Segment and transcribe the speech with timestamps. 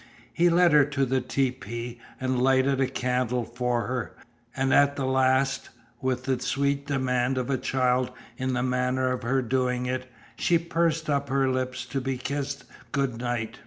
[0.33, 4.13] He led her to the tepee, and lighted a candle for her,
[4.55, 5.69] and at the last,
[6.01, 10.57] with the sweet demand of a child in the manner of her doing it, she
[10.57, 13.59] pursed up her lips to be kissed good night.